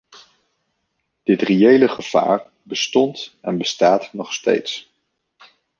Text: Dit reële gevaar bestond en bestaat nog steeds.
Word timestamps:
Dit 1.23 1.41
reële 1.41 1.87
gevaar 1.89 2.45
bestond 2.63 3.35
en 3.41 3.57
bestaat 3.57 4.13
nog 4.13 4.33
steeds. 4.33 4.91